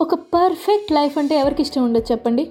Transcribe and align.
ఒక 0.00 0.14
perfect 0.14 0.92
life 0.92 1.18
అంటే 1.18 1.38
ఎవరికి 1.38 1.62
ఇష్టం 1.62 1.84
ఉండదు 1.84 2.12
చెప్పండి? 2.12 2.50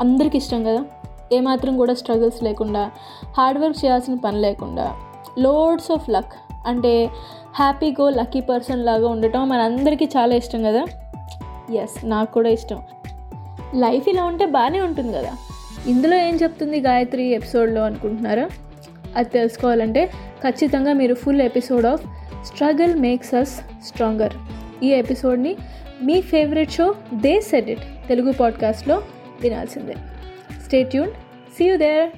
అందరికి 0.00 0.36
ఇష్టం 0.36 0.64
కదా? 0.64 0.84
ఏమాత్రం 1.32 1.76
కూడా 1.76 1.94
స్ట్రగుల్స్ 1.94 2.42
లేకుండా 2.42 2.90
హార్డ్ 3.38 3.60
వర్క్ 3.60 3.84
చేయాల్సిన 3.84 4.14
పని 4.14 4.40
లేకుండా 4.40 4.96
లోడ్స్ 5.38 5.90
ఆఫ్ 5.90 6.10
లక్ 6.10 6.32
అంటే 6.66 7.10
హ్యాపీ 7.54 7.90
గో 7.90 8.10
లక్కీ 8.10 8.40
పర్సన్ 8.40 8.84
లాగా 8.84 9.08
ఉండటం 9.08 9.48
మనందరికీ 9.48 10.04
చాలా 10.16 10.34
ఇష్టం 10.34 10.62
కదా? 10.62 10.84
ఎస్ 11.74 12.04
నాకు 12.04 12.32
కూడా 12.32 12.48
ఇష్టం. 12.48 12.82
లైఫ్ 13.74 14.08
ఇలా 14.08 14.24
ఉంటే 14.24 14.46
బాగానే 14.46 14.80
ఉంటుంది 14.80 15.12
కదా? 15.12 15.32
ఇందులో 15.86 16.16
ఏం 16.16 16.36
చెప్తుంది 16.36 16.80
గాయత్రి 16.80 17.26
ఎపిసోడ్లో 17.32 17.82
అనుకుంటున్నారా? 17.82 18.48
అది 19.16 19.28
తెలుసుకోవాలంటే 19.28 20.06
ఖచ్చితంగా 20.42 20.92
మీరు 20.92 21.14
full 21.14 21.40
episode 21.40 21.86
of 21.86 22.04
struggle 22.44 22.96
makes 22.96 23.34
us 23.34 23.60
stronger 23.86 24.32
ఈ 24.82 24.88
ఎపిసోడ్ని 24.92 25.56
మీ 26.02 26.20
favourite 26.20 26.70
show 26.70 26.94
they 27.14 27.40
said 27.40 27.70
it. 27.70 28.08
Telugu 28.08 28.32
పాడ్కాస్ట్లో 28.32 29.02
వినాల్సిందే. 29.40 29.94
Stay 30.64 30.82
tune 30.82 31.10
see 31.58 31.64
you 31.64 31.76
there 31.76 32.10